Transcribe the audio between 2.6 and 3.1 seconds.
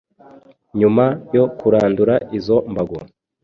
mbago,